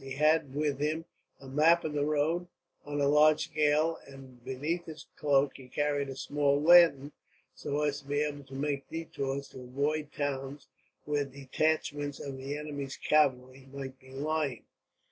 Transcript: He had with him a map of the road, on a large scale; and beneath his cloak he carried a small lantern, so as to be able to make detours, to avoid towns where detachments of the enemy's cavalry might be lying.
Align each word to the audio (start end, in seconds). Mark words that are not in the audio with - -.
He 0.03 0.13
had 0.13 0.55
with 0.55 0.79
him 0.79 1.05
a 1.39 1.47
map 1.47 1.83
of 1.85 1.93
the 1.93 2.03
road, 2.03 2.47
on 2.83 2.99
a 2.99 3.07
large 3.07 3.43
scale; 3.43 3.99
and 4.07 4.43
beneath 4.43 4.85
his 4.87 5.05
cloak 5.15 5.57
he 5.57 5.67
carried 5.67 6.09
a 6.09 6.15
small 6.15 6.59
lantern, 6.59 7.11
so 7.53 7.81
as 7.83 8.01
to 8.01 8.07
be 8.07 8.21
able 8.23 8.43
to 8.45 8.55
make 8.55 8.89
detours, 8.89 9.47
to 9.49 9.59
avoid 9.61 10.11
towns 10.11 10.67
where 11.05 11.23
detachments 11.23 12.19
of 12.19 12.37
the 12.37 12.57
enemy's 12.57 12.97
cavalry 12.97 13.69
might 13.71 13.99
be 13.99 14.09
lying. 14.09 14.63